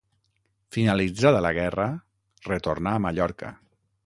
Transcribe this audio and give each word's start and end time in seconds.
Finalitzada 0.77 1.43
la 1.47 1.53
guerra 1.59 1.87
retornà 2.53 2.97
a 2.97 3.05
Mallorca. 3.07 3.55